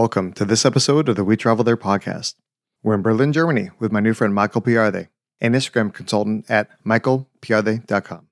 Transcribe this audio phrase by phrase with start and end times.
[0.00, 2.36] Welcome to this episode of the We Travel There podcast.
[2.82, 5.08] We're in Berlin, Germany with my new friend Michael Piardi,
[5.42, 8.26] an Instagram consultant at michaelpiardi.com.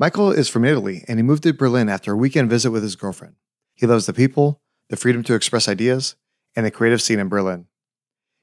[0.00, 2.96] Michael is from Italy and he moved to Berlin after a weekend visit with his
[2.96, 3.36] girlfriend.
[3.76, 6.16] He loves the people, the freedom to express ideas,
[6.56, 7.66] and the creative scene in Berlin.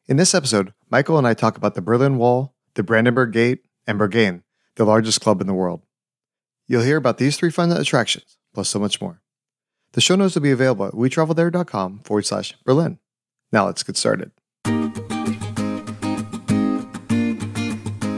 [0.07, 4.00] In this episode, Michael and I talk about the Berlin Wall, the Brandenburg Gate, and
[4.00, 4.43] Berghain,
[4.75, 5.82] the largest club in the world.
[6.68, 9.23] You'll hear about these three fun attractions, plus so much more.
[9.94, 12.98] The show notes will be available at wetravelthere.com forward slash Berlin.
[13.52, 14.31] Now let's get started.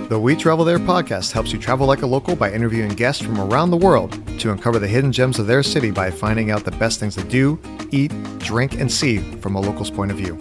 [0.07, 3.41] The We Travel There podcast helps you travel like a local by interviewing guests from
[3.41, 6.71] around the world to uncover the hidden gems of their city by finding out the
[6.71, 7.59] best things to do,
[7.91, 10.37] eat, drink, and see from a local's point of view.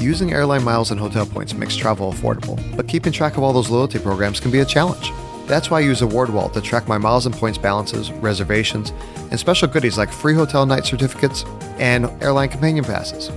[0.00, 3.70] Using airline miles and hotel points makes travel affordable, but keeping track of all those
[3.70, 5.12] loyalty programs can be a challenge.
[5.46, 8.92] That's why I use AwardWallet to track my miles and points balances, reservations,
[9.30, 11.44] and special goodies like free hotel night certificates
[11.78, 13.28] and airline companion passes.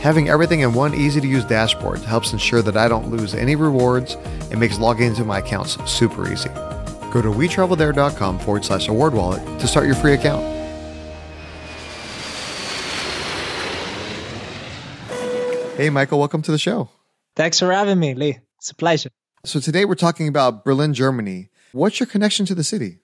[0.00, 3.54] Having everything in one easy to use dashboard helps ensure that I don't lose any
[3.54, 4.16] rewards
[4.50, 6.48] and makes logging into my accounts super easy.
[7.12, 10.42] Go to wetravelthere.com forward slash award wallet to start your free account.
[15.76, 16.88] Hey, Michael, welcome to the show.
[17.36, 18.38] Thanks for having me, Lee.
[18.58, 19.10] It's a pleasure.
[19.44, 21.50] So today we're talking about Berlin, Germany.
[21.72, 23.00] What's your connection to the city?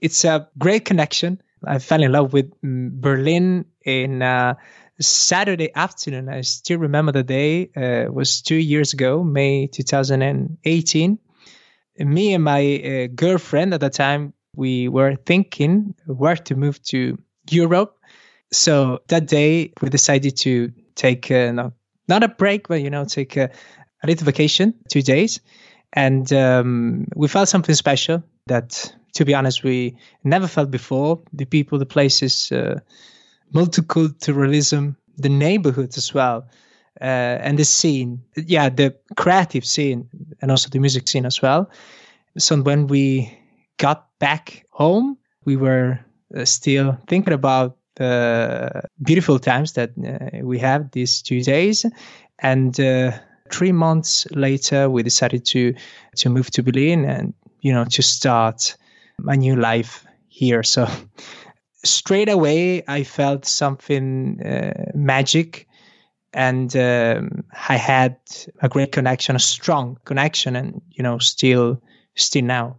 [0.00, 1.42] It's a great connection.
[1.64, 4.54] I fell in love with mm, Berlin in uh,
[5.00, 6.28] Saturday afternoon.
[6.28, 7.70] I still remember the day.
[7.76, 11.18] Uh, it was two years ago, May 2018.
[11.98, 17.18] Me and my uh, girlfriend at the time, we were thinking where to move to
[17.50, 17.98] Europe.
[18.52, 21.72] So that day, we decided to take uh, no,
[22.06, 23.50] not a break, but you know, take a,
[24.06, 25.40] a little vacation, two days,
[25.92, 31.20] and um, we felt something special that, to be honest, we never felt before.
[31.32, 32.80] The people, the places, uh,
[33.52, 36.48] multiculturalism, the neighborhoods as well,
[37.00, 38.22] uh, and the scene.
[38.36, 40.08] Yeah, the creative scene
[40.40, 41.70] and also the music scene as well.
[42.38, 43.36] So when we
[43.78, 45.98] got back home, we were
[46.36, 51.86] uh, still thinking about the beautiful times that uh, we have these two days,
[52.38, 53.12] and uh,
[53.52, 55.74] three months later, we decided to
[56.16, 58.76] to move to Berlin and you know to start
[59.18, 60.62] my new life here.
[60.62, 60.86] So
[61.84, 65.66] straight away, I felt something uh, magic,
[66.32, 68.16] and um, I had
[68.60, 71.82] a great connection, a strong connection, and you know still
[72.14, 72.78] still now.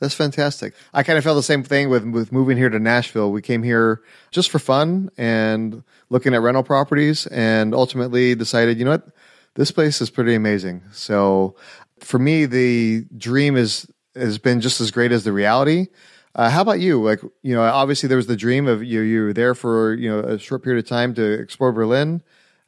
[0.00, 0.72] That's fantastic.
[0.94, 3.30] I kind of felt the same thing with with moving here to Nashville.
[3.30, 4.00] We came here
[4.30, 9.08] just for fun and looking at rental properties, and ultimately decided, you know what,
[9.54, 10.82] this place is pretty amazing.
[10.92, 11.56] So
[12.00, 15.86] for me, the dream is has been just as great as the reality.
[16.34, 17.02] Uh, how about you?
[17.02, 19.00] Like, you know, obviously there was the dream of you.
[19.00, 22.22] You were there for you know a short period of time to explore Berlin.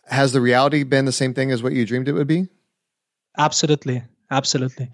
[0.06, 2.48] Has the reality been the same thing as what you dreamed it would be?
[3.38, 4.90] Absolutely, absolutely.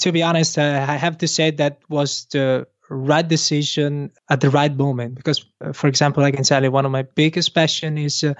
[0.00, 4.74] To be honest, I have to say that was the right decision at the right
[4.74, 8.22] moment because, uh, for example, I can tell you one of my biggest passion is
[8.22, 8.34] uh,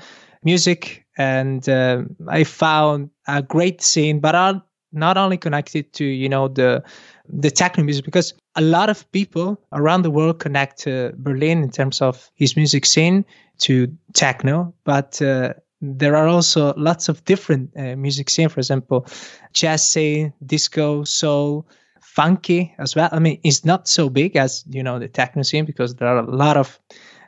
[0.45, 6.29] music, and uh, I found a great scene, but I'll not only connected to you
[6.29, 6.83] know the
[7.29, 11.71] the techno music because a lot of people around the world connect to Berlin in
[11.71, 13.25] terms of his music scene
[13.59, 18.49] to techno, but uh, there are also lots of different uh, music scene.
[18.49, 19.07] For example,
[19.53, 21.67] jazz scene, disco, soul,
[22.01, 23.09] funky as well.
[23.13, 26.19] I mean, it's not so big as you know the techno scene because there are
[26.19, 26.79] a lot of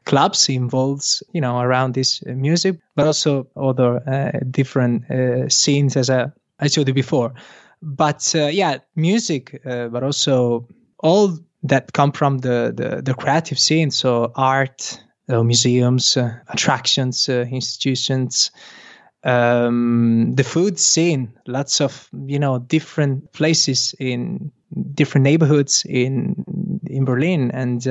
[0.04, 5.96] clubs involved, you know, around this uh, music, but also other uh, different uh, scenes
[5.96, 6.26] as I,
[6.60, 7.32] I told you before.
[7.80, 13.58] But uh, yeah, music, uh, but also all that come from the, the, the creative
[13.58, 13.90] scene.
[13.90, 16.16] So art, uh, museums,
[16.48, 18.50] attractions, institutions,
[19.22, 24.52] um, the food scene, lots of, you know, different places in
[24.92, 26.44] different neighborhoods in,
[26.86, 27.50] in Berlin.
[27.50, 27.86] And,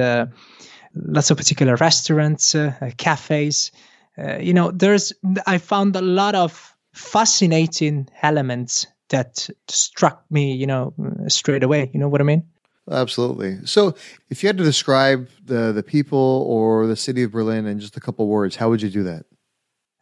[0.96, 3.72] lots of particular restaurants, uh, uh, cafes.
[4.18, 5.14] Uh, you know, there's
[5.48, 10.94] I found a lot of fascinating elements that struck me, you know,
[11.28, 11.90] straight away.
[11.94, 12.44] You know what I mean?
[12.90, 13.66] Absolutely.
[13.66, 13.96] So,
[14.30, 17.98] if you had to describe the the people or the city of Berlin in just
[17.98, 19.26] a couple words, how would you do that?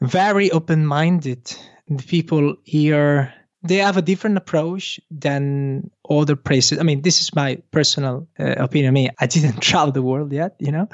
[0.01, 1.55] Very open minded.
[1.87, 6.79] The people here they have a different approach than other places.
[6.79, 8.89] I mean, this is my personal uh, opinion.
[8.89, 10.87] I mean, I didn't travel the world yet, you know,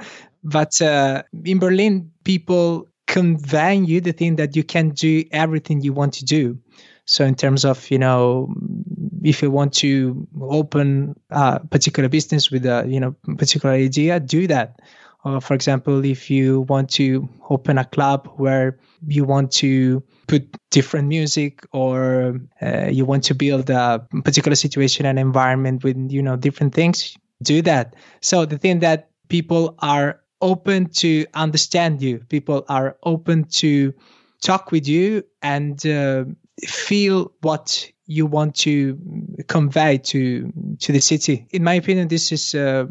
[0.44, 5.94] but uh, in Berlin, people convey you the thing that you can do everything you
[5.94, 6.60] want to do.
[7.06, 8.54] So, in terms of, you know,
[9.24, 14.46] if you want to open a particular business with a, you know, particular idea, do
[14.48, 14.80] that.
[15.24, 18.78] Or for example, if you want to open a club where
[19.08, 25.06] you want to put different music or uh, you want to build a particular situation
[25.06, 27.96] and environment with you know different things do that.
[28.22, 33.94] So the thing that people are open to understand you people are open to
[34.42, 36.26] talk with you and uh,
[36.68, 38.98] feel what you want to
[39.48, 41.48] convey to to the city.
[41.52, 42.86] In my opinion this is uh,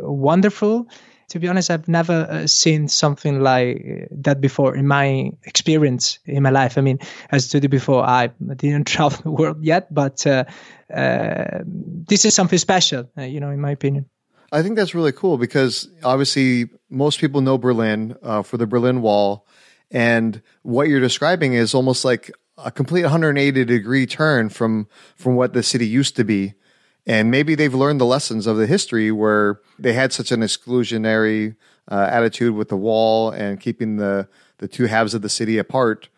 [0.00, 0.88] wonderful
[1.28, 6.18] to be honest, I've never uh, seen something like uh, that before in my experience
[6.24, 6.78] in my life.
[6.78, 6.98] I mean,
[7.30, 10.44] as you before, I didn't travel the world yet, but uh,
[10.92, 14.06] uh, this is something special, uh, you know, in my opinion.
[14.50, 19.46] I think that's really cool because obviously most people know Berlin for the Berlin Wall.
[19.90, 25.52] And what you're describing is almost like a complete 180 degree turn from, from what
[25.52, 26.54] the city used to be.
[27.06, 31.56] And maybe they've learned the lessons of the history where they had such an exclusionary
[31.90, 34.28] uh, attitude with the wall and keeping the,
[34.58, 36.08] the two halves of the city apart.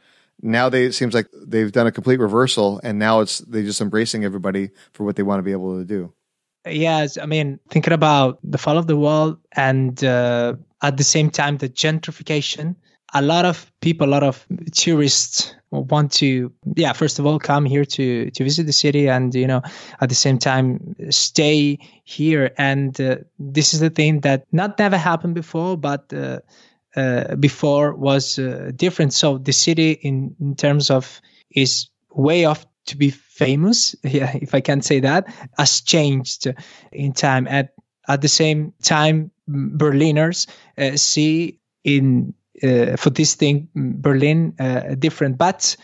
[0.43, 3.81] Now they, it seems like they've done a complete reversal and now it's, they're just
[3.81, 6.13] embracing everybody for what they want to be able to do.
[6.67, 11.31] Yes, I mean, thinking about the fall of the wall and uh, at the same
[11.31, 12.75] time, the gentrification,
[13.15, 17.65] a lot of people, a lot of tourists want to yeah first of all come
[17.65, 19.63] here to to visit the city and you know
[20.01, 22.51] at the same time stay here.
[22.59, 26.41] And uh, this is the thing that not never happened before but uh,
[26.97, 29.13] uh, before was uh, different.
[29.13, 31.21] So the city in, in terms of
[31.51, 36.53] is way off to be famous yeah if i can say that has changed
[36.93, 37.47] in time.
[37.47, 37.75] At
[38.09, 40.47] at the same time berliners
[40.79, 45.39] uh, see in uh, for this thing, Berlin uh, different.
[45.39, 45.77] But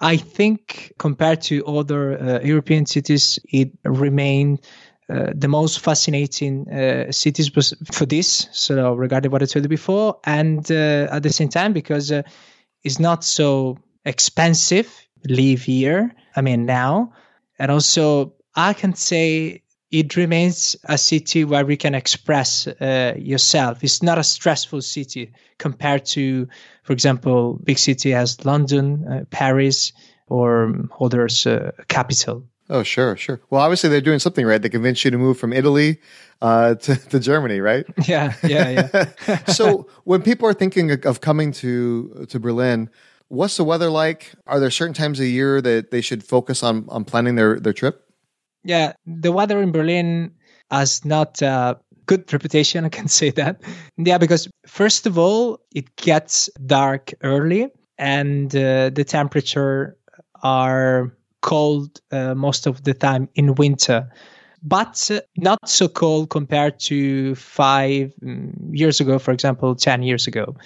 [0.00, 4.60] I think compared to other uh, European cities, it remained
[5.08, 7.50] uh, the most fascinating uh, cities
[7.92, 8.48] for this.
[8.52, 12.12] So regarding what I told you before, and at the same time because
[12.84, 14.88] it's not so expensive
[15.28, 16.14] live here.
[16.36, 17.12] I mean now,
[17.58, 23.82] and also I can say it remains a city where you can express uh, yourself.
[23.82, 26.46] It's not a stressful city compared to,
[26.84, 29.92] for example, big city as London, uh, Paris,
[30.28, 32.44] or others uh, capital.
[32.68, 33.40] Oh, sure, sure.
[33.50, 34.62] Well, obviously they're doing something right.
[34.62, 36.00] They convinced you to move from Italy
[36.40, 37.84] uh, to, to Germany, right?
[38.06, 38.88] Yeah, yeah,
[39.26, 39.44] yeah.
[39.46, 42.88] so when people are thinking of coming to to Berlin,
[43.26, 44.32] what's the weather like?
[44.46, 47.72] Are there certain times of year that they should focus on on planning their their
[47.72, 48.09] trip?
[48.64, 50.32] Yeah, the weather in Berlin
[50.70, 53.62] has not a good reputation, I can say that.
[53.96, 57.68] Yeah, because first of all, it gets dark early
[57.98, 59.96] and uh, the temperature
[60.42, 64.10] are cold uh, most of the time in winter
[64.62, 70.26] but uh, not so cold compared to five mm, years ago, for example, 10 years
[70.26, 70.56] ago.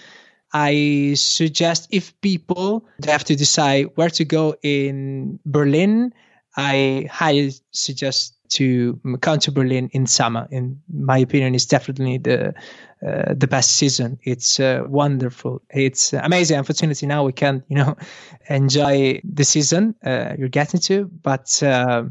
[0.52, 6.12] I suggest if people have to decide where to go in Berlin,
[6.56, 10.47] I highly suggest to come to Berlin in summer.
[10.51, 12.55] In my opinion, it's definitely the
[13.05, 14.19] uh, the best season.
[14.23, 15.61] It's uh, wonderful.
[15.71, 16.59] It's amazing.
[16.59, 17.97] Unfortunately, now we can't, you know,
[18.49, 21.06] enjoy the season uh, you're getting to.
[21.23, 22.05] But uh,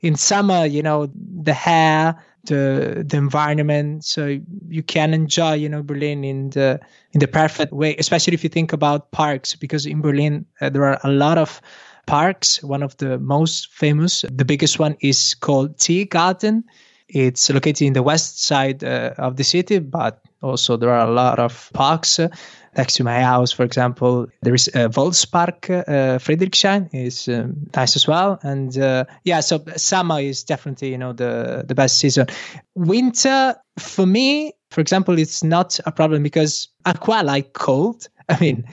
[0.00, 4.38] in summer, you know, the hair, the the environment, so
[4.68, 6.80] you can enjoy, you know, Berlin in the
[7.12, 7.94] in the perfect way.
[7.96, 11.60] Especially if you think about parks, because in Berlin uh, there are a lot of
[12.06, 12.62] parks.
[12.62, 16.64] One of the most famous, the biggest one is called Tiergarten.
[17.08, 21.10] It's located in the west side uh, of the city, but also there are a
[21.10, 22.28] lot of parks uh,
[22.76, 23.52] next to my house.
[23.52, 28.38] For example, there is a Volkspark uh, Friedrichshain is um, nice as well.
[28.42, 32.26] And uh, yeah, so summer is definitely you know the the best season.
[32.74, 38.08] Winter for me, for example, it's not a problem because I quite like cold.
[38.28, 38.64] I mean,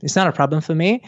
[0.00, 1.02] it's not a problem for me.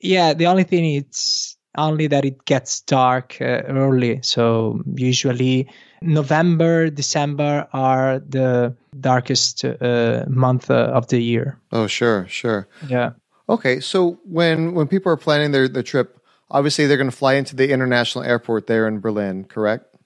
[0.00, 4.20] Yeah, the only thing is only that it gets dark uh, early.
[4.22, 5.68] So usually
[6.02, 11.60] November, December are the darkest uh, month uh, of the year.
[11.72, 12.68] Oh, sure, sure.
[12.88, 13.10] Yeah.
[13.48, 17.34] Okay, so when when people are planning their their trip, obviously they're going to fly
[17.34, 19.96] into the international airport there in Berlin, correct?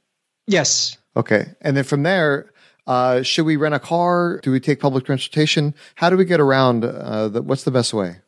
[0.46, 0.96] Yes.
[1.16, 2.52] Okay, and then from there,
[2.86, 4.40] uh, should we rent a car?
[4.42, 5.74] Do we take public transportation?
[5.96, 6.84] How do we get around?
[6.84, 8.20] Uh, the, what's the best way?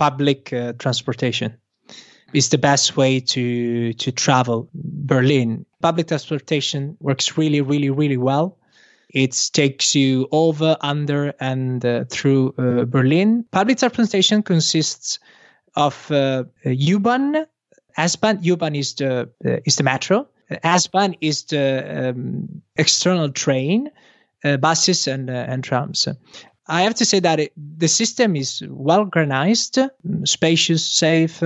[0.00, 1.54] Public uh, transportation
[2.32, 5.66] is the best way to to travel Berlin.
[5.82, 8.56] Public transportation works really, really, really well.
[9.12, 13.44] It takes you over, under, and uh, through uh, Berlin.
[13.50, 15.18] Public transportation consists
[15.74, 17.46] of uh, U-Bahn.
[17.96, 18.38] S-Bahn.
[18.40, 20.26] U-Bahn is the uh, is the metro.
[20.62, 23.90] S-Bahn is the um, external train
[24.44, 26.08] uh, buses and uh, and trams.
[26.70, 29.78] I have to say that it, the system is well organized,
[30.24, 31.42] spacious, safe.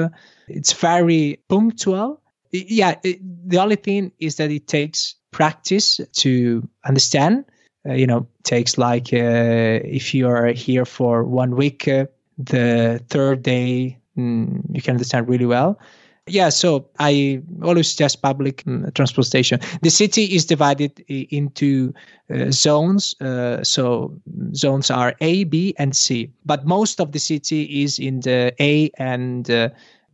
[0.48, 2.20] It's very punctual.
[2.52, 7.46] Yeah, it, the only thing is that it takes practice to understand.
[7.88, 12.06] Uh, you know, takes like uh, if you are here for one week, uh,
[12.38, 15.78] the third day mm, you can understand really well.
[16.26, 19.60] Yeah, so I always suggest public um, transportation.
[19.82, 21.92] The city is divided into
[22.32, 23.14] uh, zones.
[23.20, 24.18] Uh, so
[24.54, 26.32] zones are A, B, and C.
[26.46, 29.68] But most of the city is in the A and uh,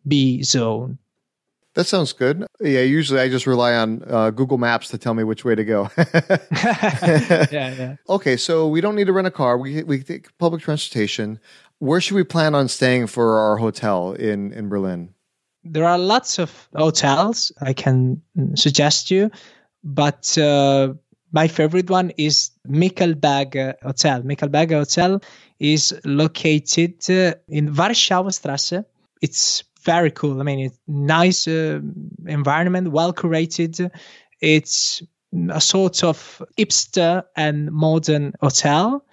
[0.09, 0.99] B zone.
[1.75, 2.45] That sounds good.
[2.61, 5.65] Yeah, usually I just rely on uh, Google Maps to tell me which way to
[5.65, 5.89] go.
[5.97, 7.97] yeah, yeah.
[8.09, 9.57] Okay, so we don't need to rent a car.
[9.57, 11.39] We we take public transportation.
[11.79, 15.15] Where should we plan on staying for our hotel in in Berlin?
[15.65, 18.23] There are lots of hotels I can
[18.55, 19.31] suggest you,
[19.85, 20.95] but uh,
[21.33, 24.23] my favorite one is Michelberg Hotel.
[24.23, 25.21] Michelberg Hotel
[25.59, 28.85] is located uh, in Warschauer Strasse.
[29.23, 30.41] It's very cool.
[30.41, 31.81] I mean, it's nice uh,
[32.27, 33.91] environment, well curated.
[34.41, 35.03] It's
[35.51, 39.05] a sort of hipster and modern hotel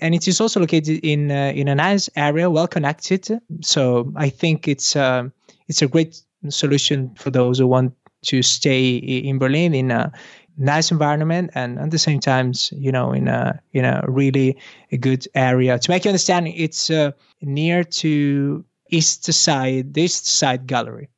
[0.00, 3.40] and it is also located in uh, in a nice area, well connected.
[3.62, 5.28] So I think it's uh,
[5.68, 10.12] it's a great solution for those who want to stay in Berlin in a
[10.56, 14.58] nice environment and at the same time, you know, in a in a really
[14.92, 15.78] a good area.
[15.78, 21.08] To make you understand, it's uh, near to East Side, the East Side Gallery.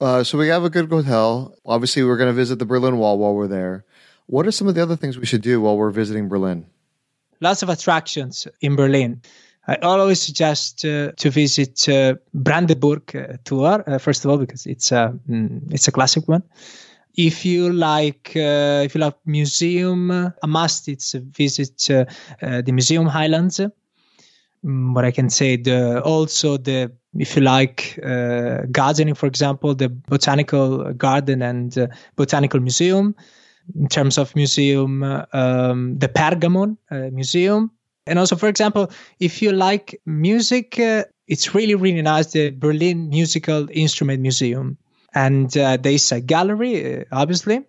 [0.00, 1.54] Uh, so we have a good hotel.
[1.64, 3.84] Obviously, we're going to visit the Berlin Wall while we're there.
[4.26, 6.66] What are some of the other things we should do while we're visiting Berlin?
[7.42, 9.20] Lots of attractions in Berlin.
[9.66, 14.64] I always suggest uh, to visit uh, Brandenburg uh, tour uh, first of all because
[14.64, 16.44] it's a mm, it's a classic one.
[17.16, 22.04] If you like uh, if you like museum, a must it's visit uh,
[22.40, 23.60] the Museum Highlands.
[24.64, 27.98] Mm, what I can say, the also the if you like
[28.70, 33.16] gardening, for example, the botanical garden and botanical museum.
[33.74, 36.76] In terms of museum, um, the Pergamon
[37.12, 37.70] Museum
[38.06, 38.90] and also, for example,
[39.20, 42.32] if you like music, uh, it's really, really nice.
[42.32, 44.76] The Berlin Musical Instrument Museum.
[45.14, 47.64] And uh, there's a gallery, uh, obviously.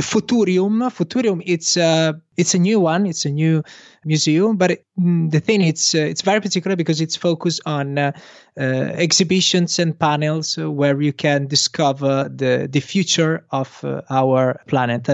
[0.00, 3.04] Futurium, Futurium, it's uh, it's a new one.
[3.04, 3.64] It's a new
[4.04, 7.98] museum, but it, mm, the thing it's uh, it's very particular because it's focused on
[7.98, 8.12] uh,
[8.56, 8.62] uh
[8.94, 15.08] exhibitions and panels where you can discover the the future of uh, our planet.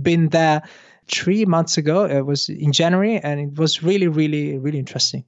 [0.00, 0.62] Been there
[1.08, 2.04] three months ago.
[2.04, 5.24] It was in January, and it was really, really, really interesting.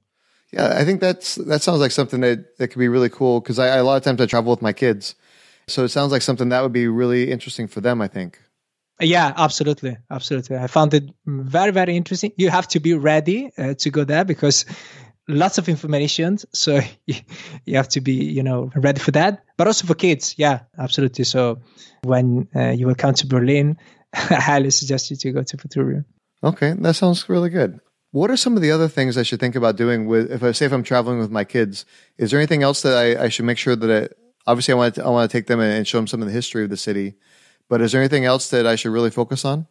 [0.51, 3.59] Yeah, I think that's that sounds like something that that could be really cool because
[3.59, 5.15] I, I, a lot of times I travel with my kids,
[5.67, 8.01] so it sounds like something that would be really interesting for them.
[8.01, 8.39] I think.
[9.01, 10.57] Yeah, absolutely, absolutely.
[10.57, 12.33] I found it very, very interesting.
[12.35, 14.65] You have to be ready uh, to go there because
[15.29, 19.85] lots of information so you have to be you know ready for that but also
[19.85, 21.59] for kids yeah absolutely so
[22.03, 23.77] when uh, you will come to berlin
[24.13, 26.05] I highly suggest you to go to Futurium.
[26.43, 27.79] Okay, that sounds really good.
[28.11, 30.51] What are some of the other things I should think about doing with if I
[30.51, 31.85] say if I'm traveling with my kids?
[32.17, 34.95] Is there anything else that I, I should make sure that I, obviously I want
[34.95, 36.77] to, I want to take them and show them some of the history of the
[36.77, 37.15] city,
[37.69, 39.67] but is there anything else that I should really focus on?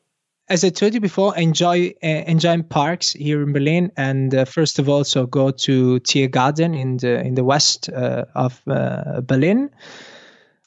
[0.48, 4.78] As I told you before, enjoy uh, enjoy parks here in Berlin, and uh, first
[4.78, 9.68] of all, so go to Tiergarten in the in the west uh, of uh, Berlin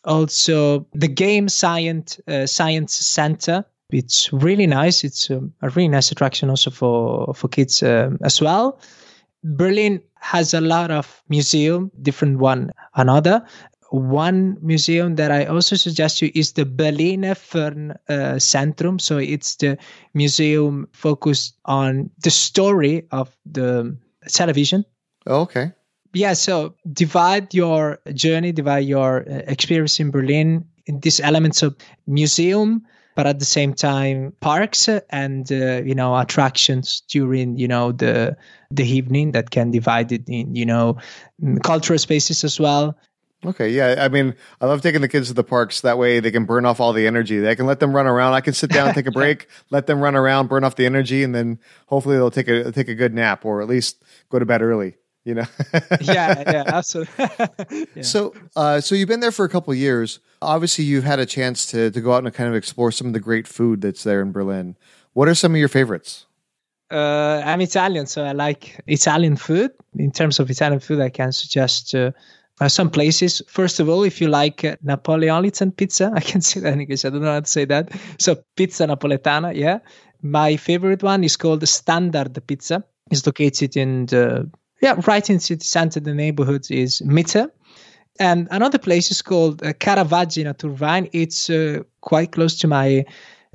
[0.05, 6.12] also the game science uh, science center it's really nice it's um, a really nice
[6.12, 8.79] attraction also for for kids um, as well
[9.43, 13.46] berlin has a lot of museum different one another
[13.91, 18.39] one museum that I also suggest you is the Berliner Fern uh.
[18.39, 19.77] So it's the
[20.13, 23.98] museum focused on the story of the
[24.29, 24.86] television.
[25.27, 25.74] Oh, okay
[26.13, 31.75] yeah, so divide your journey, divide your uh, experience in Berlin in these elements of
[32.08, 37.91] museum, but at the same time parks and uh, you know attractions during you know
[37.91, 38.36] the
[38.72, 40.98] the evening that can divide it in you know
[41.41, 42.98] mm, cultural spaces as well.
[43.44, 43.96] Okay, yeah.
[43.98, 45.82] I mean, I love taking the kids to the parks.
[45.82, 47.39] That way, they can burn off all the energy.
[47.39, 48.34] They can let them run around.
[48.34, 51.24] I can sit down, take a break, let them run around, burn off the energy,
[51.24, 54.46] and then hopefully they'll take a take a good nap or at least go to
[54.46, 55.46] bed early you know
[56.01, 57.28] yeah yeah absolutely
[57.96, 58.01] yeah.
[58.01, 61.66] so uh, so you've been there for a couple years obviously you've had a chance
[61.66, 64.22] to to go out and kind of explore some of the great food that's there
[64.22, 64.75] in berlin
[65.13, 66.25] what are some of your favorites
[66.92, 71.32] uh, i'm italian so i like italian food in terms of italian food i can
[71.32, 72.12] suggest uh,
[72.60, 73.42] uh, some places.
[73.48, 77.04] First of all, if you like uh, Napoleonitan pizza, I can say that in English.
[77.04, 77.92] I don't know how to say that.
[78.20, 79.80] So pizza napoletana, yeah.
[80.22, 82.84] My favorite one is called Standard Pizza.
[83.10, 84.50] It's located in the
[84.81, 86.00] yeah right in city center.
[86.00, 87.50] The neighborhood is Mitte.
[88.19, 91.09] And another place is called uh, Caravaggi Naturvine.
[91.13, 93.05] It's uh, quite close to my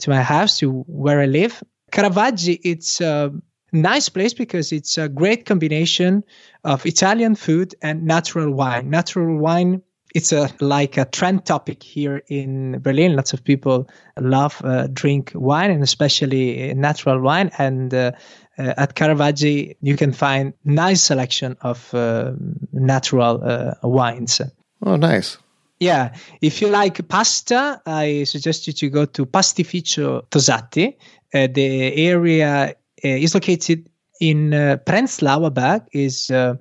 [0.00, 1.62] to my house, to where I live.
[1.92, 3.32] Caravaggi, it's a
[3.72, 6.24] nice place because it's a great combination
[6.64, 8.90] of Italian food and natural wine.
[8.90, 9.82] Natural wine,
[10.14, 13.16] it's a like a trend topic here in Berlin.
[13.16, 17.50] Lots of people love uh, drink wine and especially natural wine.
[17.58, 18.12] And uh,
[18.58, 22.32] uh, at Caravaggi, you can find nice selection of uh,
[22.72, 24.40] natural uh, wines.
[24.82, 25.38] Oh, nice.
[25.78, 30.96] Yeah, if you like pasta, I suggest you to go to Pastificio Tosatti.
[31.34, 32.72] Uh, the area uh,
[33.02, 33.88] is located
[34.20, 36.54] in uh, Prenzlauer Berg, is uh,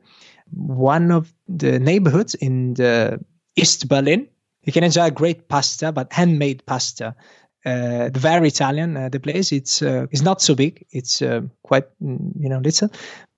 [0.51, 3.23] one of the neighborhoods in the
[3.55, 4.27] East Berlin.
[4.63, 7.15] You can enjoy great pasta, but handmade pasta.
[7.65, 8.95] Uh, very Italian.
[8.95, 10.85] Uh, the place it's uh, it's not so big.
[10.91, 12.89] It's uh, quite mm, you know little.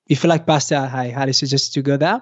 [0.10, 2.22] If you like pasta, I highly suggest you go there.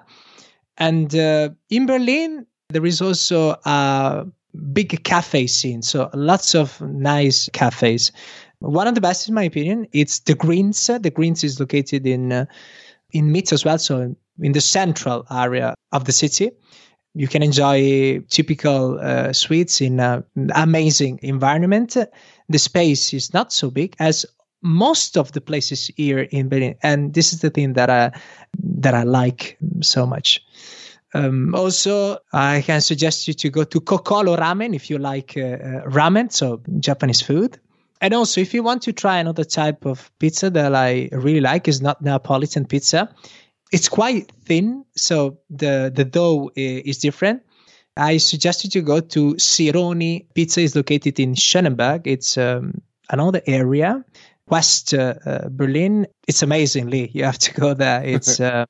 [0.78, 4.26] And in Berlin, there is also a
[4.72, 8.12] big cafe scene, so lots of nice cafes.
[8.58, 10.86] One of the best, in my opinion, it's the Greens.
[10.86, 12.46] The Greens is located in uh,
[13.12, 16.50] in Mitte as well, so in the central area of the city.
[17.16, 20.22] You can enjoy typical uh, sweets in an
[20.54, 21.96] amazing environment.
[22.48, 24.26] The space is not so big as
[24.60, 28.12] most of the places here in Berlin, and this is the thing that I
[28.62, 30.42] that I like so much.
[31.14, 35.40] Um, also, I can suggest you to go to Cocolo Ramen if you like uh,
[35.40, 37.58] uh, ramen, so Japanese food.
[38.02, 41.66] And also, if you want to try another type of pizza that I really like,
[41.66, 43.08] is not Neapolitan pizza.
[43.72, 47.42] It's quite thin, so the the dough is different.
[47.96, 50.60] I suggest you to go to Sironi Pizza.
[50.60, 52.02] is located in Schöneberg.
[52.06, 54.04] It's um, another area,
[54.48, 56.06] West uh, uh, Berlin.
[56.28, 57.10] It's amazingly.
[57.14, 58.02] You have to go there.
[58.04, 58.66] It's uh,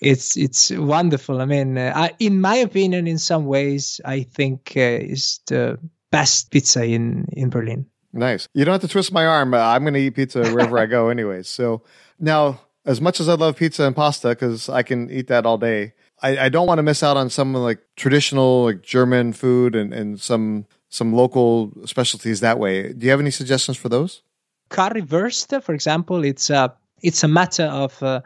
[0.00, 1.40] it's it's wonderful.
[1.40, 5.78] I mean, uh, I, in my opinion, in some ways, I think uh, is the
[6.10, 7.86] best pizza in in Berlin.
[8.12, 8.48] Nice.
[8.54, 9.54] You don't have to twist my arm.
[9.54, 11.48] Uh, I'm going to eat pizza wherever I go, anyways.
[11.48, 11.82] So
[12.18, 15.58] now, as much as I love pizza and pasta, because I can eat that all
[15.58, 19.74] day, I, I don't want to miss out on some like traditional like German food
[19.74, 22.92] and, and some some local specialties that way.
[22.92, 24.22] Do you have any suggestions for those?
[24.70, 28.20] Currywurst, for example, it's a it's a matter of uh,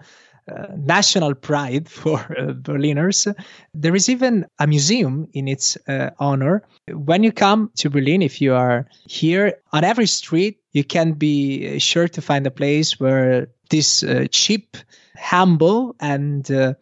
[0.47, 3.27] uh, national pride for uh, Berliners.
[3.73, 6.63] There is even a museum in its uh, honor.
[6.89, 11.79] When you come to Berlin, if you are here, on every street, you can be
[11.79, 14.77] sure to find a place where this uh, cheap,
[15.17, 16.75] humble, and uh,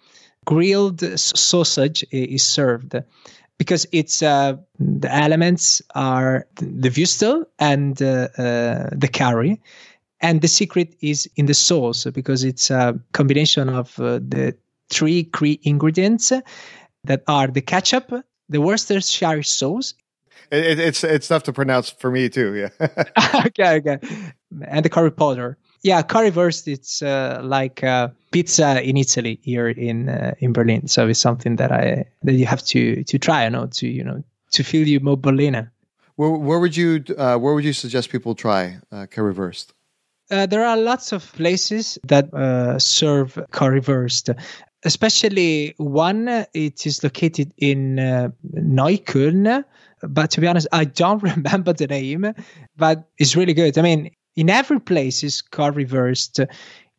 [0.45, 2.97] grilled sausage is served.
[3.59, 4.59] Because it's the
[5.05, 9.61] elements are the Würstel and the curry
[10.23, 14.57] and the secret is in the sauce because it's a combination of uh, the
[14.89, 16.33] three key ingredients
[17.05, 18.13] that are the ketchup,
[18.49, 19.95] the Worcestershire sauce.
[20.51, 22.55] It, it's it's tough to pronounce for me too.
[22.55, 22.69] Yeah.
[23.47, 23.99] okay, okay,
[24.67, 25.59] and the curry powder.
[25.83, 26.69] Yeah, currywurst.
[26.69, 30.87] It's uh, like uh, pizza in Italy here in uh, in Berlin.
[30.87, 33.45] So it's something that I that you have to to try.
[33.45, 35.73] You know, to you know to feel you more Berliner.
[36.17, 39.73] Where, where would you uh, where would you suggest people try uh, currywurst?
[40.31, 44.35] Uh, there are lots of places that uh, serve currywurst
[44.85, 49.65] especially one it is located in uh, neukölln
[50.03, 52.33] but to be honest i don't remember the name
[52.77, 56.47] but it's really good i mean in every place is currywurst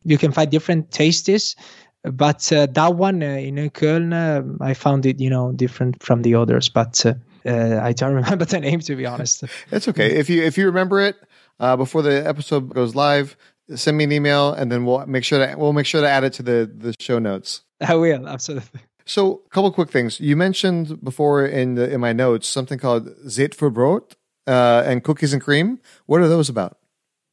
[0.04, 1.56] you can find different tastes
[2.04, 6.20] but uh, that one uh, in Köln, uh, I found it, you know, different from
[6.20, 6.68] the others.
[6.68, 7.02] But
[7.46, 9.44] I don't remember the name to be honest.
[9.70, 11.16] It's okay if you if you remember it
[11.60, 13.36] uh, before the episode goes live.
[13.74, 16.24] Send me an email, and then we'll make sure that we'll make sure to add
[16.24, 17.62] it to the the show notes.
[17.80, 18.80] I will absolutely.
[19.06, 20.18] So, a couple quick things.
[20.18, 24.14] You mentioned before in the, in my notes something called Zeit für Brot
[24.46, 25.78] uh, and cookies and cream.
[26.06, 26.78] What are those about?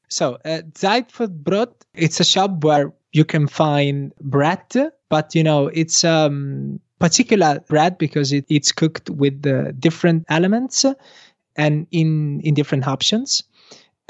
[0.09, 6.03] So, uh, Brot, it's a shop where you can find bread, but you know it's
[6.03, 10.85] um particular bread because it, it's cooked with the different elements
[11.55, 13.43] and in in different options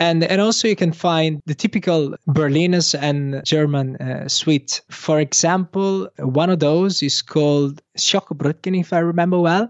[0.02, 4.82] and and also you can find the typical Berliners and German uh, sweet.
[4.90, 9.70] For example, one of those is called Schokobrötchen, if I remember well.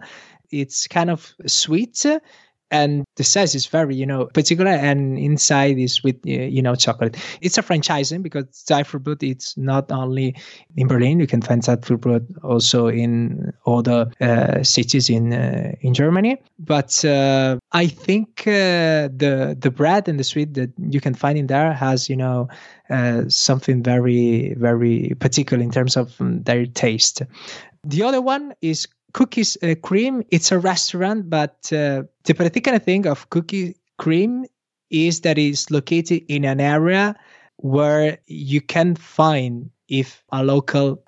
[0.50, 2.06] It's kind of sweet,
[2.72, 7.18] and the size is very you know particular and inside is with you know chocolate.
[7.42, 10.36] It's a franchising because Zeit für Brot it's not only
[10.78, 11.20] in berlin.
[11.20, 16.38] You can find Zeit für Brot also in other uh, cities in uh, in germany.
[16.60, 21.38] But uh, i think uh, the the bread and the sweet that you can find
[21.38, 22.48] in there has you know
[22.90, 27.22] uh, something very very particular in terms of um, their taste.
[27.84, 33.08] The other one is cookies uh, cream it's a restaurant but uh, the particular thing
[33.08, 34.45] of cookie cream
[34.89, 37.15] is that it's located in an area
[37.58, 41.04] where you can find if a local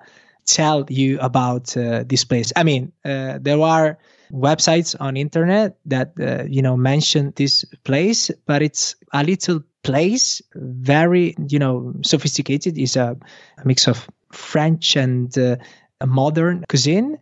[0.46, 2.52] tell you about uh, this place.
[2.56, 3.98] I mean uh, there are
[4.32, 10.42] websites on internet that uh, you know mention this place but it's a little place
[10.54, 12.78] very you know sophisticated.
[12.78, 13.16] Is a,
[13.58, 15.56] a mix of french and uh,
[16.04, 17.18] modern cuisine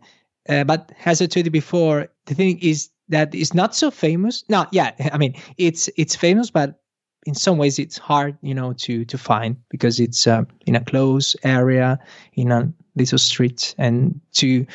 [0.49, 4.43] uh, but as I told you before, the thing is that it's not so famous.
[4.49, 6.79] No, yeah, I mean it's it's famous, but
[7.25, 10.83] in some ways it's hard, you know, to to find because it's uh, in a
[10.83, 11.99] close area
[12.33, 14.65] in a little street, and to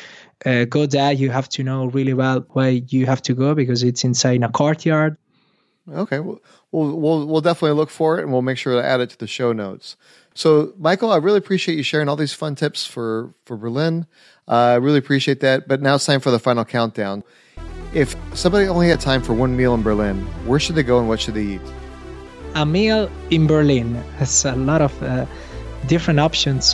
[0.45, 3.83] uh, go there you have to know really well where you have to go because
[3.83, 5.17] it's inside a courtyard.
[5.91, 6.39] Okay, we'll,
[6.71, 9.27] we'll we'll definitely look for it, and we'll make sure to add it to the
[9.27, 9.95] show notes.
[10.33, 14.05] So, Michael, I really appreciate you sharing all these fun tips for for Berlin.
[14.47, 15.67] I really appreciate that.
[15.67, 17.23] But now it's time for the final countdown.
[17.93, 21.07] If somebody only had time for one meal in Berlin, where should they go and
[21.07, 21.61] what should they eat?
[22.55, 25.25] A meal in Berlin has a lot of uh,
[25.87, 26.73] different options.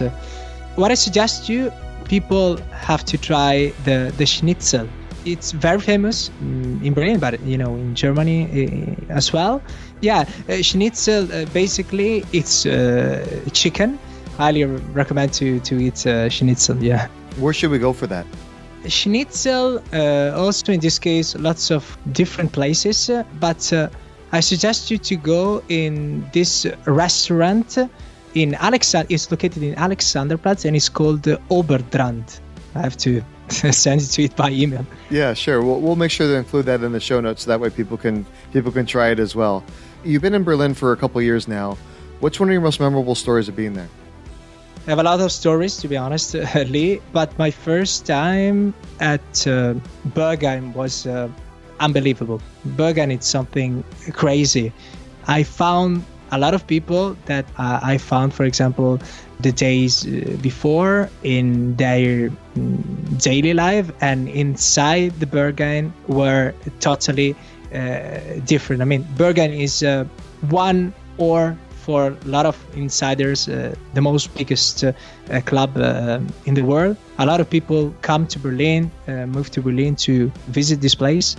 [0.75, 1.71] What I suggest you,
[2.05, 4.87] people have to try the, the schnitzel.
[5.25, 9.61] It's very famous in Berlin, but you know in Germany uh, as well.
[10.05, 12.63] Yeah, uh, schnitzel basically it's
[13.51, 13.99] chicken.
[14.37, 14.63] Highly
[14.93, 15.99] recommend to to eat
[16.35, 16.77] schnitzel.
[16.83, 17.07] Yeah.
[17.39, 18.25] Where should we go for that?
[18.87, 23.89] Schnitzel, uh, also in this case, lots of different places, uh, but uh,
[24.31, 27.77] I suggest you to go in this restaurant
[28.35, 29.07] in Alexander.
[29.09, 32.39] It's located in Alexanderplatz and it's called Oberdrand.
[32.75, 34.85] I have to send it to it by email.
[35.09, 35.61] Yeah, sure.
[35.61, 37.97] We'll, we'll make sure to include that in the show notes so that way people
[37.97, 39.63] can people can try it as well.
[40.05, 41.79] You've been in Berlin for a couple years now.
[42.19, 43.89] What's one of your most memorable stories of being there?
[44.85, 47.01] I have a lot of stories, to be honest, Lee.
[47.11, 49.73] But my first time at uh,
[50.09, 51.27] Berghain was uh,
[51.79, 52.39] unbelievable.
[52.77, 54.71] Berghain is something crazy.
[55.25, 58.99] I found a lot of people that uh, I found, for example,
[59.39, 67.35] the days uh, before in their mm, daily life and inside the Berghain were totally
[68.45, 68.81] different.
[68.81, 70.05] I mean, Berghain is uh,
[70.49, 74.91] one or for a lot of insiders uh, the most biggest uh,
[75.29, 76.97] uh, club uh, in the world.
[77.19, 81.35] A lot of people come to Berlin, uh, move to Berlin to visit this place.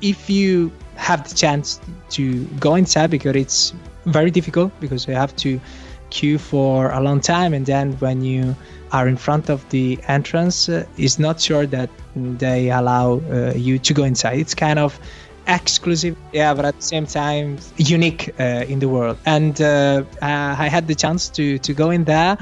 [0.00, 1.78] If you have the chance
[2.10, 3.74] to go inside, because it's
[4.06, 5.60] very difficult, because you have to
[6.08, 8.56] queue for a long time, and then when you
[8.92, 13.20] are in front of the entrance, uh, it's not sure that they allow
[13.54, 14.38] you to go inside.
[14.38, 14.98] It's kind of
[15.46, 19.18] exclusive, yeah, but at the same time unique uh, in the world.
[19.26, 22.36] And uh, I had the chance to to go in there,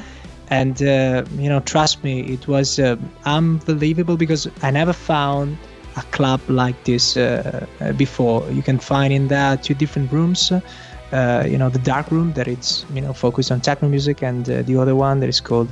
[0.48, 5.56] and uh, you know, trust me, it was uh, unbelievable because I never found
[5.96, 8.50] a club like this uh, before.
[8.50, 10.52] You can find in there two different rooms.
[11.12, 14.46] Uh, you know, the dark room that it's you know focused on techno music, and
[14.46, 15.68] the other one that is called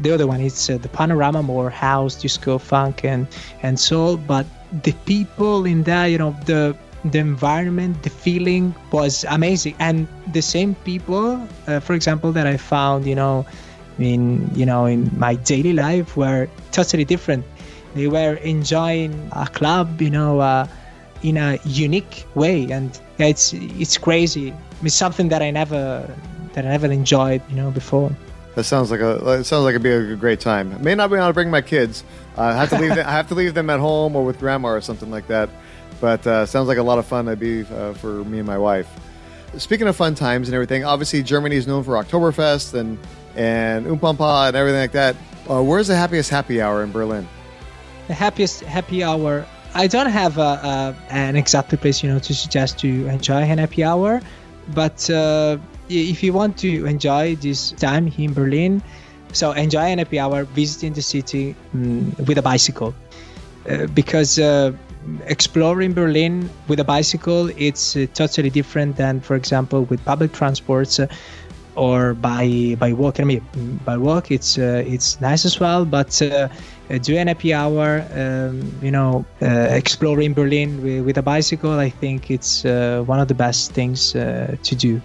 [0.00, 3.26] the other one is uh, the panorama more house disco funk and
[3.62, 4.46] and soul but
[4.82, 9.74] the people in that you know the the environment the feeling was amazing.
[9.78, 13.46] And the same people uh, for example that i found you know
[13.98, 17.44] in you know in my daily life were totally different.
[17.94, 20.66] They were enjoying a club you know uh,
[21.22, 22.70] in a unique way.
[22.70, 24.54] And it's it's crazy.
[24.82, 26.08] It's something that i never
[26.54, 28.10] that i never enjoyed you know before
[28.54, 30.82] that sounds like a it sounds like it'd be a great time.
[30.82, 32.04] May not be able to bring my kids.
[32.36, 32.94] Uh, I have to leave.
[32.94, 35.48] them, I have to leave them at home or with grandma or something like that.
[36.00, 37.26] But uh, sounds like a lot of fun.
[37.26, 38.88] That'd be uh, for me and my wife.
[39.56, 42.98] Speaking of fun times and everything, obviously Germany is known for Oktoberfest and
[43.36, 45.16] and Umpampa and everything like that.
[45.48, 47.28] Uh, where's the happiest happy hour in Berlin?
[48.08, 49.46] The happiest happy hour.
[49.74, 53.58] I don't have a, a, an exact place, you know, to suggest to enjoy an
[53.58, 54.20] happy hour,
[54.72, 58.82] but uh, if you want to enjoy this time in Berlin,
[59.32, 62.94] so enjoy an happy hour visiting the city um, with a bicycle,
[63.68, 64.72] uh, because uh,
[65.26, 71.00] exploring Berlin with a bicycle it's uh, totally different than, for example, with public transports
[71.00, 71.06] uh,
[71.74, 73.18] or by by walk.
[73.20, 73.42] I mean,
[73.84, 76.48] by walk it's uh, it's nice as well, but uh,
[77.02, 82.30] do an happy hour, um, you know, exploring Berlin with, with, a bicycle, I think
[82.30, 85.00] it's one of the best things to do.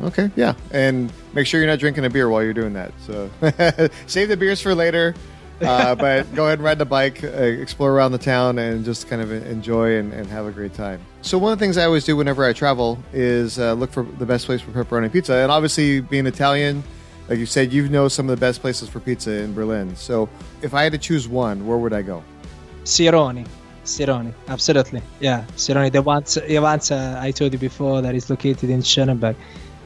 [0.00, 2.92] Okay, yeah, and make sure you're not drinking a beer while you're doing that.
[3.00, 3.30] So
[4.06, 5.14] save the beers for later.
[5.60, 9.08] Uh, but go ahead and ride the bike, uh, explore around the town, and just
[9.08, 11.00] kind of enjoy and, and, have a great time.
[11.22, 14.04] So one of the things I always do whenever I travel is uh, look for
[14.04, 15.34] the best place for pepperoni pizza.
[15.34, 16.84] And obviously, being Italian,
[17.28, 19.94] like you said, you know some of the best places for pizza in Berlin.
[19.96, 20.28] So
[20.62, 22.22] if I had to choose one, where would I go?
[22.84, 23.46] Sironi.
[23.84, 25.02] Sironi, absolutely.
[25.20, 25.90] Yeah, Sironi.
[25.90, 29.34] The one, the one uh, I told you before that is located in Schöneberg.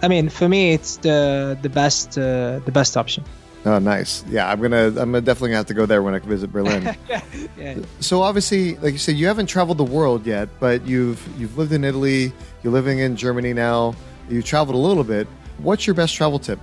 [0.02, 3.24] I mean, for me, it's the the best uh, the best option.
[3.64, 4.24] Oh, nice.
[4.28, 6.96] Yeah, I'm gonna I'm definitely gonna have to go there when I visit Berlin.
[7.56, 7.78] yeah.
[8.00, 11.72] So obviously, like you said, you haven't traveled the world yet, but you've you've lived
[11.72, 12.32] in Italy.
[12.62, 13.94] You're living in Germany now.
[14.28, 15.28] You've traveled a little bit.
[15.58, 16.58] What's your best travel tip?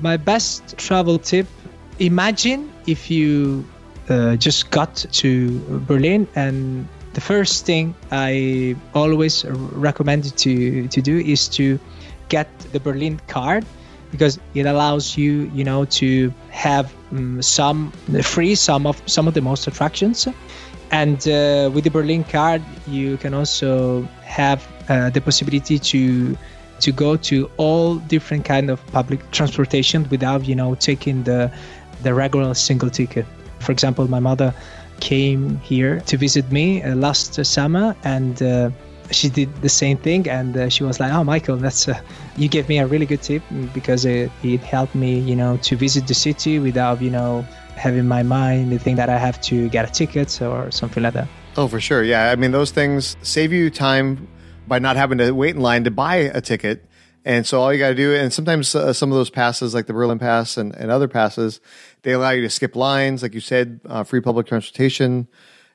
[0.00, 1.46] My best travel tip:
[2.00, 3.64] Imagine if you
[4.08, 11.18] uh, just got to Berlin and the first thing I always recommend to to do
[11.18, 11.78] is to
[12.28, 13.64] get the Berlin card
[14.10, 17.90] because it allows you, you know, to have um, some
[18.22, 20.28] free some of some of the most attractions.
[20.90, 26.36] And uh, with the Berlin card, you can also have uh, the possibility to
[26.80, 31.50] to go to all different kind of public transportation without, you know, taking the
[32.02, 33.24] the regular single ticket.
[33.60, 34.52] For example, my mother
[35.00, 38.70] came here to visit me uh, last summer and uh,
[39.14, 42.00] she did the same thing and uh, she was like oh michael that's uh,
[42.36, 45.76] you gave me a really good tip because it, it helped me you know to
[45.76, 47.46] visit the city without you know
[47.76, 51.14] having my mind the thing that i have to get a ticket or something like
[51.14, 51.28] that.
[51.56, 52.02] Oh for sure.
[52.02, 54.28] Yeah i mean those things save you time
[54.66, 56.86] by not having to wait in line to buy a ticket.
[57.24, 59.86] And so all you got to do and sometimes uh, some of those passes like
[59.86, 61.60] the berlin pass and, and other passes
[62.02, 65.28] they allow you to skip lines like you said uh, free public transportation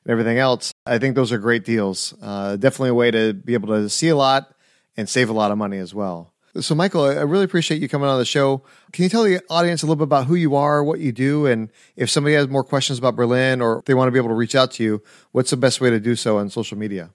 [0.08, 0.72] and everything else.
[0.88, 2.14] I think those are great deals.
[2.20, 4.54] Uh, definitely a way to be able to see a lot
[4.96, 6.32] and save a lot of money as well.
[6.60, 8.62] So, Michael, I really appreciate you coming on the show.
[8.92, 11.46] Can you tell the audience a little bit about who you are, what you do,
[11.46, 14.34] and if somebody has more questions about Berlin or they want to be able to
[14.34, 17.10] reach out to you, what's the best way to do so on social media?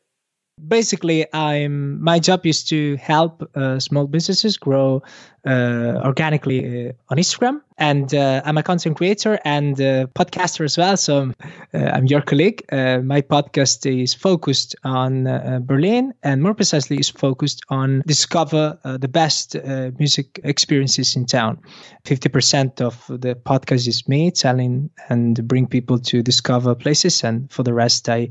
[0.68, 5.02] Basically i'm my job is to help uh, small businesses grow
[5.46, 7.62] uh, organically uh, on instagram.
[7.78, 10.96] And uh, i'm a content creator and podcaster as well.
[10.96, 11.34] So
[11.74, 12.64] uh, i'm your colleague.
[12.72, 15.26] Uh, my podcast is focused on
[15.66, 19.56] berlin and more precisely is focused on discover the best
[20.00, 21.60] music experiences in town.
[22.06, 27.24] 50% of the podcast is me telling and bring people to discover places.
[27.24, 28.30] And for the rest i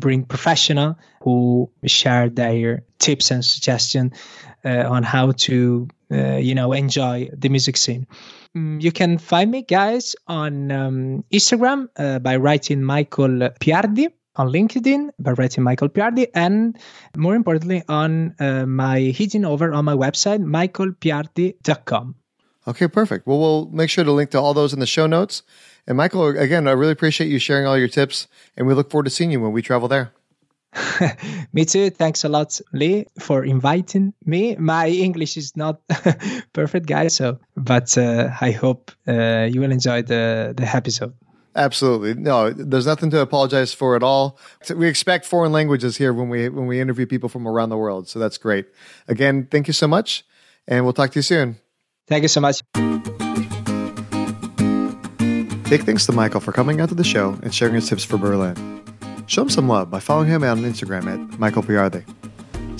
[0.00, 4.12] bring professional who share their tips and suggestion
[4.64, 8.06] uh, on how to uh, you know enjoy the music scene.
[8.56, 14.48] Mm, you can find me guys on um, instagram uh, by writing michael piardi on
[14.48, 16.76] linkedin by writing michael piardi and
[17.16, 22.16] more importantly on uh, my hidden over on my website michaelpiardi.com
[22.70, 25.42] okay perfect well we'll make sure to link to all those in the show notes
[25.86, 29.04] and Michael, again, I really appreciate you sharing all your tips, and we look forward
[29.04, 30.12] to seeing you when we travel there.
[31.52, 31.90] me too.
[31.90, 34.54] Thanks a lot, Lee, for inviting me.
[34.54, 35.80] My English is not
[36.52, 41.12] perfect, guys, so but uh, I hope uh, you will enjoy the the episode.
[41.56, 42.50] Absolutely, no.
[42.50, 44.38] There's nothing to apologize for at all.
[44.72, 48.06] We expect foreign languages here when we when we interview people from around the world,
[48.08, 48.66] so that's great.
[49.08, 50.24] Again, thank you so much,
[50.68, 51.56] and we'll talk to you soon.
[52.10, 52.62] Thank you so much.
[55.70, 58.18] Big thanks to Michael for coming out to the show and sharing his tips for
[58.18, 58.82] Berlin.
[59.28, 62.02] Show him some love by following him on Instagram at Michael Piardi.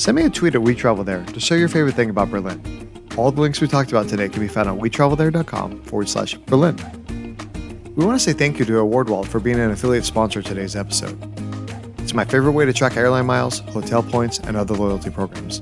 [0.00, 2.90] Send me a tweet at We Travel There to share your favorite thing about Berlin.
[3.16, 6.76] All the links we talked about today can be found on wetravelthere.com forward slash Berlin.
[7.94, 10.74] We want to say thank you to AwardWallet for being an affiliate sponsor of today's
[10.74, 11.16] episode.
[12.00, 15.60] It's my favorite way to track airline miles, hotel points, and other loyalty programs.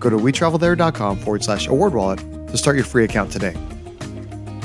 [0.00, 3.54] Go to wetravelthere.com forward slash AwardWallet to start your free account today.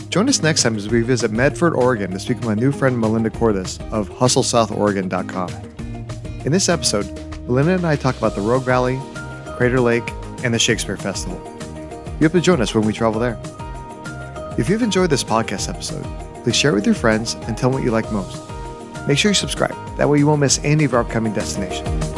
[0.09, 2.99] Join us next time as we visit Medford, Oregon to speak with my new friend
[2.99, 5.49] Melinda Cordes of HustleSouthOregon.com.
[6.45, 7.05] In this episode,
[7.47, 8.99] Melinda and I talk about the Rogue Valley,
[9.55, 10.03] Crater Lake,
[10.43, 11.39] and the Shakespeare Festival.
[12.19, 13.39] You have to join us when we travel there.
[14.57, 16.03] If you've enjoyed this podcast episode,
[16.43, 18.41] please share it with your friends and tell them what you like most.
[19.07, 22.10] Make sure you subscribe, that way you won't miss any of our upcoming destinations.